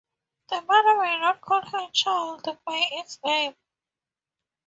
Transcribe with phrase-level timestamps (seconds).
[0.49, 3.53] The mother may not call her child by its name.